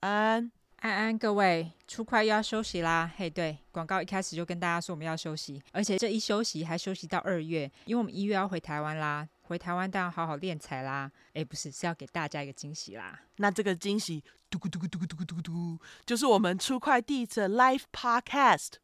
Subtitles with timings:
[0.00, 3.12] 安安安，各位，初快又要休息啦。
[3.16, 9.28] 嘿，对，广告一开始就跟大家说我们要休息，而且这一休息还休息到二月，因为我们一月要回台湾啦。
[9.42, 11.10] 回台湾当然好好练才啦。
[11.34, 13.20] 哎，不是，是要给大家一个惊喜啦。
[13.36, 18.74] 那这个惊喜，嘟咕嘟咕嘟咕嘟咕嘟就是我们出快第一次 live podcast。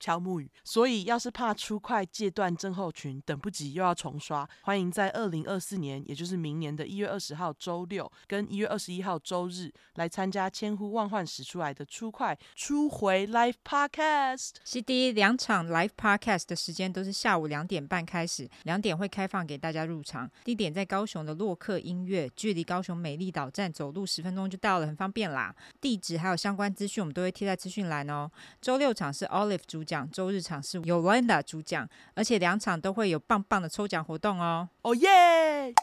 [0.00, 14.54] 敲木鱼，所以要是怕出快戒断症候群，等不及又要重刷，欢迎在二零二四年，也就是明年的一月二十号周六跟一月二十一号周日来参加千呼万唤始出来的出快初回 Live Podcast。
[14.64, 25.54] CD 两场 Live Podcast 的时间都是下午两点半开始，两点会开放给大家入场，地点在高雄的洛克音乐，距离高雄美丽岛站走路十分钟就到了，很方便啦。
[25.80, 28.30] 地址还有相关资讯我们都会贴在资讯栏哦。
[28.62, 34.68] 周六场是 Olive 主讲周日场是 Yolanda 主讲，而且两场都会有棒棒的抽奖活动哦！
[34.82, 35.74] 哦耶！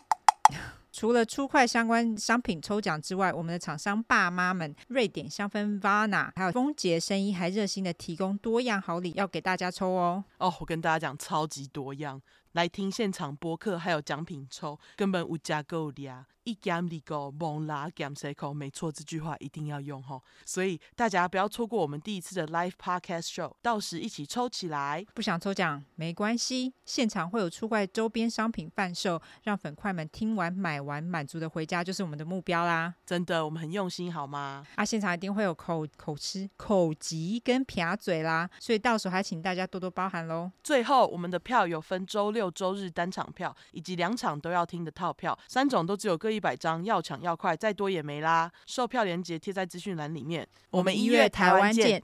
[0.93, 10.23] 除了出快相关商品抽奖之外，我们的厂商爸妈们瑞典香氛 Vana 还有丰杰生医还热心的提供多样好礼要给大家抽哦！
[10.37, 12.19] 哦，我跟大家讲，超级多样，
[12.57, 16.09] 来听现场播客还有奖品抽，根本无价够的
[16.43, 20.23] 一减二个，蒙拉减三口，没错，这句话一定要用吼。
[20.43, 25.05] 所以大家不要错过我们第一次的 live podcast show，到时一起抽起来。
[25.13, 32.93] 不想抽奖没关系，现场会有出怪周边商品贩售，让粉块们听完买完满足的回家，就是我们的目标啦。
[33.05, 34.65] 真的，我们很用心，好吗？
[34.75, 40.49] 啊，现场一定会有口口吃、口急跟撇嘴啦，所以到时候还请大家多多包涵喽。
[40.63, 46.37] 最后，我们的票有分周六、周日单场票，以及两场都要听的套票，三种都只有各一。
[46.39, 48.51] 百张，要抢要快，再多也没啦。
[48.67, 50.47] 售票链接贴在资讯栏里面。
[50.69, 51.87] 我们一月台湾见。